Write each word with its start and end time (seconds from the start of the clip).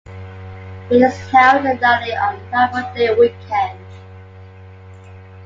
It 0.89 0.95
is 0.99 1.15
held 1.29 1.63
annually 1.63 2.15
on 2.17 2.35
Labor 2.51 2.91
Day 2.95 3.13
weekend. 3.13 3.77